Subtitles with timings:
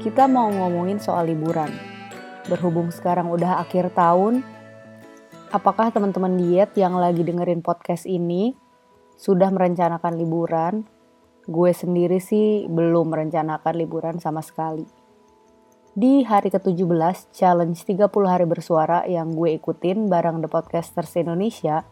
[0.00, 1.68] kita mau ngomongin soal liburan.
[2.48, 4.40] Berhubung sekarang udah akhir tahun,
[5.52, 8.56] apakah teman-teman diet yang lagi dengerin podcast ini
[9.20, 10.88] sudah merencanakan liburan?
[11.44, 14.88] Gue sendiri sih belum merencanakan liburan sama sekali.
[15.92, 21.84] Di hari ke-17 challenge 30 hari bersuara yang gue ikutin bareng The Podcasters Indonesia,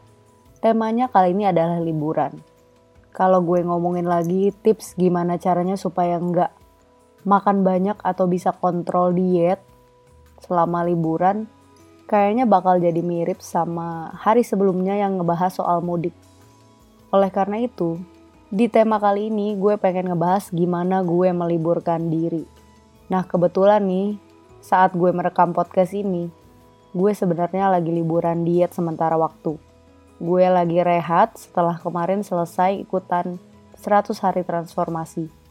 [0.64, 2.40] temanya kali ini adalah liburan.
[3.12, 6.57] Kalau gue ngomongin lagi tips gimana caranya supaya nggak
[7.26, 9.58] makan banyak atau bisa kontrol diet
[10.42, 11.50] selama liburan,
[12.06, 16.14] kayaknya bakal jadi mirip sama hari sebelumnya yang ngebahas soal mudik.
[17.10, 17.98] Oleh karena itu,
[18.48, 22.46] di tema kali ini gue pengen ngebahas gimana gue meliburkan diri.
[23.10, 24.16] Nah kebetulan nih,
[24.62, 26.28] saat gue merekam podcast ini,
[26.92, 29.56] gue sebenarnya lagi liburan diet sementara waktu.
[30.18, 33.38] Gue lagi rehat setelah kemarin selesai ikutan
[33.78, 35.47] 100 hari transformasi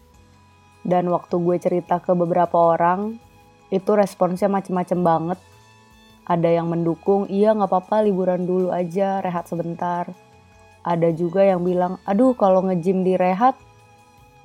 [0.87, 3.19] dan waktu gue cerita ke beberapa orang
[3.67, 5.39] itu responsnya macem-macem banget.
[6.23, 10.07] Ada yang mendukung iya nggak apa-apa liburan dulu aja rehat sebentar.
[10.87, 13.59] Ada juga yang bilang aduh kalau ngejim di rehat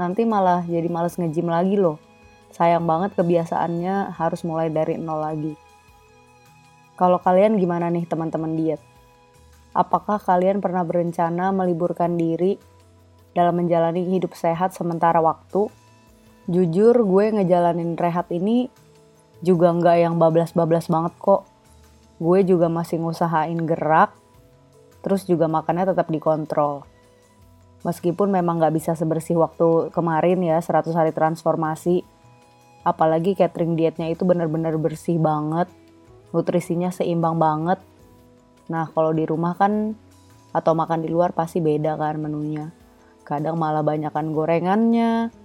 [0.03, 2.03] nanti malah jadi males ngejim lagi loh.
[2.51, 5.55] Sayang banget kebiasaannya harus mulai dari nol lagi.
[6.99, 8.83] Kalau kalian gimana nih teman-teman diet?
[9.73, 12.61] Apakah kalian pernah berencana meliburkan diri
[13.33, 15.73] dalam menjalani hidup sehat sementara waktu
[16.51, 18.67] jujur gue ngejalanin rehat ini
[19.43, 21.47] juga nggak yang bablas-bablas banget kok.
[22.23, 24.15] Gue juga masih ngusahain gerak,
[25.03, 26.87] terus juga makannya tetap dikontrol.
[27.83, 32.07] Meskipun memang nggak bisa sebersih waktu kemarin ya 100 hari transformasi,
[32.87, 35.67] apalagi catering dietnya itu bener-bener bersih banget,
[36.31, 37.83] nutrisinya seimbang banget.
[38.71, 39.99] Nah kalau di rumah kan
[40.55, 42.71] atau makan di luar pasti beda kan menunya.
[43.27, 45.42] Kadang malah banyakan gorengannya,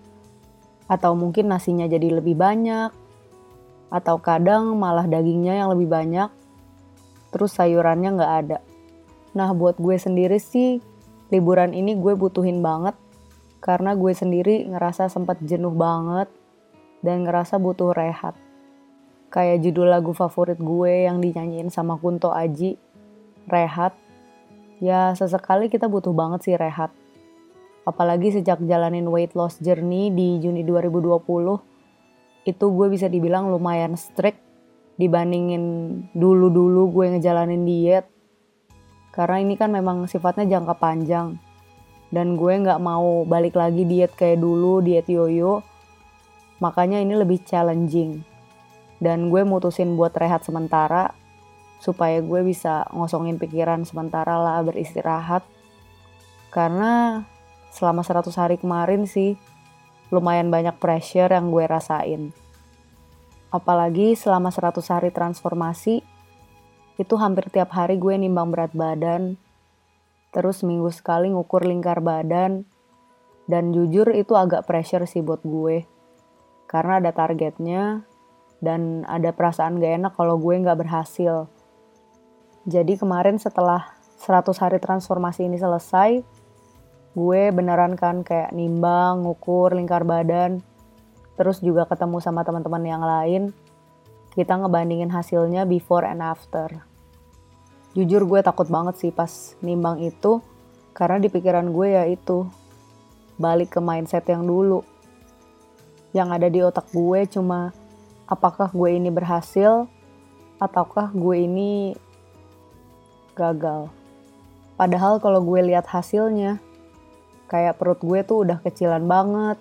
[0.88, 2.91] atau mungkin nasinya jadi lebih banyak,
[3.88, 6.31] atau kadang malah dagingnya yang lebih banyak,
[7.31, 8.57] terus sayurannya nggak ada.
[9.35, 10.79] Nah buat gue sendiri sih,
[11.31, 12.95] liburan ini gue butuhin banget,
[13.59, 16.31] karena gue sendiri ngerasa sempat jenuh banget,
[17.03, 18.35] dan ngerasa butuh rehat.
[19.28, 22.79] Kayak judul lagu favorit gue yang dinyanyiin sama Kunto Aji,
[23.47, 23.91] Rehat.
[24.83, 26.94] Ya sesekali kita butuh banget sih rehat
[27.88, 31.24] apalagi sejak jalanin weight loss journey di Juni 2020
[32.44, 34.44] itu gue bisa dibilang lumayan strict
[35.00, 35.64] dibandingin
[36.12, 38.06] dulu-dulu gue ngejalanin diet.
[39.16, 41.40] Karena ini kan memang sifatnya jangka panjang.
[42.12, 45.64] Dan gue nggak mau balik lagi diet kayak dulu diet yoyo.
[46.59, 48.25] Makanya ini lebih challenging.
[48.98, 51.14] Dan gue mutusin buat rehat sementara
[51.78, 55.46] supaya gue bisa ngosongin pikiran sementara lah beristirahat.
[56.50, 57.22] Karena
[57.77, 59.38] selama 100 hari kemarin sih
[60.09, 62.33] lumayan banyak pressure yang gue rasain.
[63.53, 66.01] Apalagi selama 100 hari transformasi,
[66.97, 69.38] itu hampir tiap hari gue nimbang berat badan,
[70.33, 72.65] terus minggu sekali ngukur lingkar badan,
[73.45, 75.85] dan jujur itu agak pressure sih buat gue.
[76.67, 78.03] Karena ada targetnya,
[78.59, 81.47] dan ada perasaan gak enak kalau gue gak berhasil.
[82.67, 86.19] Jadi kemarin setelah 100 hari transformasi ini selesai,
[87.17, 90.61] gue beneran kan kayak nimbang, ngukur lingkar badan,
[91.33, 93.50] terus juga ketemu sama teman-teman yang lain,
[94.38, 96.85] kita ngebandingin hasilnya before and after.
[97.97, 100.45] Jujur gue takut banget sih pas nimbang itu,
[100.94, 102.45] karena di pikiran gue ya itu,
[103.41, 104.85] balik ke mindset yang dulu.
[106.13, 107.73] Yang ada di otak gue cuma,
[108.29, 109.89] apakah gue ini berhasil,
[110.61, 111.97] ataukah gue ini
[113.33, 113.89] gagal.
[114.77, 116.61] Padahal kalau gue lihat hasilnya,
[117.47, 119.58] kayak perut gue tuh udah kecilan banget.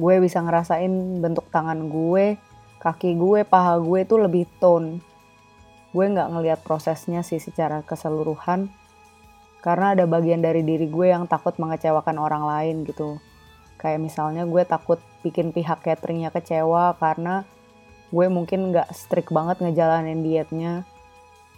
[0.00, 2.38] Gue bisa ngerasain bentuk tangan gue,
[2.80, 5.02] kaki gue, paha gue tuh lebih tone.
[5.90, 8.70] Gue nggak ngeliat prosesnya sih secara keseluruhan,
[9.58, 13.18] karena ada bagian dari diri gue yang takut mengecewakan orang lain gitu.
[13.78, 17.42] Kayak misalnya gue takut bikin pihak cateringnya kecewa karena
[18.14, 20.86] gue mungkin nggak strict banget ngejalanin dietnya.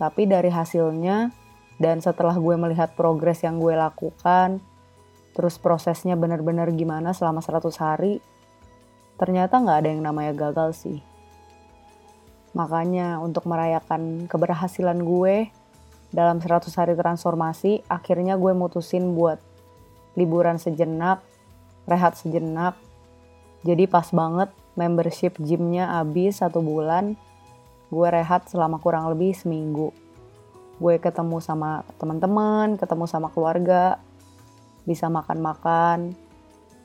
[0.01, 1.29] Tapi dari hasilnya
[1.77, 4.65] dan setelah gue melihat progres yang gue lakukan,
[5.33, 8.19] terus prosesnya benar-benar gimana selama 100 hari,
[9.21, 10.99] ternyata nggak ada yang namanya gagal sih.
[12.57, 15.49] Makanya untuk merayakan keberhasilan gue
[16.11, 19.39] dalam 100 hari transformasi, akhirnya gue mutusin buat
[20.19, 21.23] liburan sejenak,
[21.87, 22.75] rehat sejenak.
[23.63, 27.15] Jadi pas banget membership gymnya habis satu bulan,
[27.93, 29.95] gue rehat selama kurang lebih seminggu.
[30.81, 34.01] Gue ketemu sama teman-teman, ketemu sama keluarga,
[34.91, 36.19] bisa makan-makan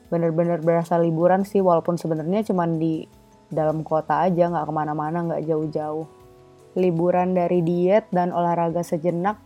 [0.06, 3.10] bener-bener berasa liburan sih walaupun sebenarnya cuma di
[3.50, 6.06] dalam kota aja, nggak ke mana-mana, nggak jauh-jauh.
[6.76, 9.40] Liburan dari diet dan olahraga sejenak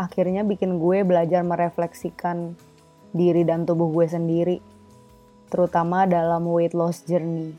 [0.00, 2.56] akhirnya bikin gue belajar merefleksikan
[3.12, 4.58] diri dan tubuh gue sendiri,
[5.52, 7.54] terutama dalam weight loss journey.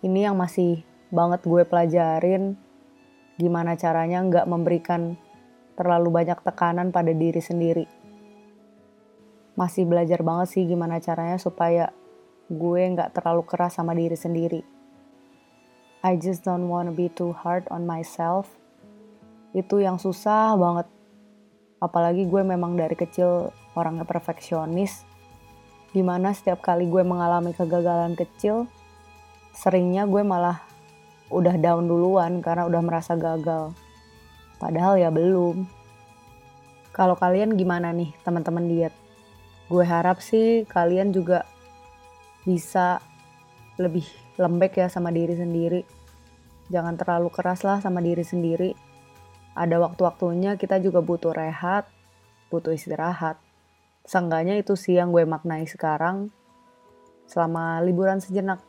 [0.00, 0.80] Ini yang masih
[1.12, 2.56] banget gue pelajarin
[3.36, 5.18] gimana caranya nggak memberikan
[5.74, 7.84] terlalu banyak tekanan pada diri sendiri.
[9.58, 11.90] Masih belajar banget sih gimana caranya supaya
[12.50, 14.62] gue nggak terlalu keras sama diri sendiri.
[16.00, 18.48] I just don't wanna be too hard on myself.
[19.54, 20.88] Itu yang susah banget.
[21.78, 25.06] Apalagi gue memang dari kecil orangnya perfeksionis.
[25.90, 28.70] Di mana setiap kali gue mengalami kegagalan kecil
[29.50, 30.62] seringnya gue malah
[31.30, 33.74] udah down duluan karena udah merasa gagal.
[34.58, 35.66] Padahal ya belum.
[36.90, 38.94] Kalau kalian gimana nih teman-teman diet
[39.70, 41.46] gue harap sih kalian juga
[42.42, 42.98] bisa
[43.78, 45.86] lebih lembek ya sama diri sendiri
[46.68, 48.90] jangan terlalu keras lah sama diri sendiri
[49.54, 51.90] ada waktu-waktunya kita juga butuh rehat,
[52.48, 53.36] butuh istirahat.
[54.06, 56.30] Seenggaknya itu sih yang gue maknai sekarang
[57.26, 58.62] selama liburan sejenak.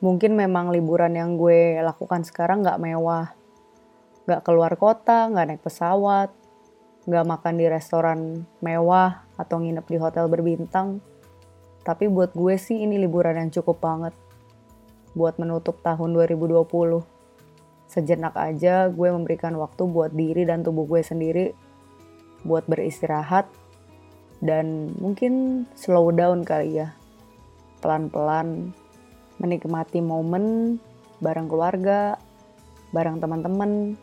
[0.00, 3.32] Mungkin memang liburan yang gue lakukan sekarang gak mewah.
[4.24, 6.32] Gak keluar kota, gak naik pesawat,
[7.04, 8.20] gak makan di restoran
[8.64, 11.02] mewah atau nginep di hotel berbintang.
[11.84, 14.14] Tapi buat gue sih ini liburan yang cukup banget
[15.14, 16.66] buat menutup tahun 2020
[17.86, 21.54] sejenak aja gue memberikan waktu buat diri dan tubuh gue sendiri
[22.42, 23.46] buat beristirahat
[24.42, 26.92] dan mungkin slow down kali ya.
[27.80, 28.74] Pelan-pelan
[29.38, 30.76] menikmati momen
[31.22, 32.18] bareng keluarga
[32.92, 33.96] bareng teman-teman.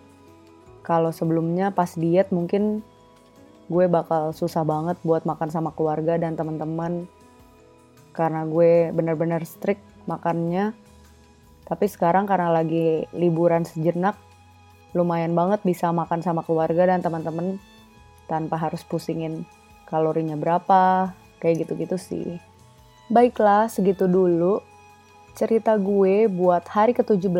[0.81, 2.81] Kalau sebelumnya pas diet mungkin
[3.67, 7.05] gue bakal susah banget buat makan sama keluarga dan teman-teman
[8.11, 10.73] karena gue bener-bener strict makannya
[11.71, 14.19] tapi sekarang karena lagi liburan sejenak,
[14.91, 17.63] lumayan banget bisa makan sama keluarga dan teman-teman
[18.27, 19.47] tanpa harus pusingin
[19.87, 22.27] kalorinya berapa, kayak gitu-gitu sih.
[23.07, 24.59] Baiklah, segitu dulu
[25.31, 27.31] cerita gue buat hari ke-17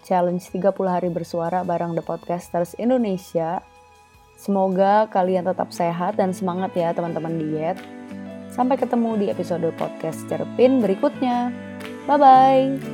[0.00, 3.60] challenge 30 hari bersuara bareng The Podcasters Indonesia.
[4.44, 7.80] Semoga kalian tetap sehat dan semangat ya teman-teman diet.
[8.52, 11.48] Sampai ketemu di episode podcast Cerpin berikutnya.
[12.04, 12.93] Bye-bye.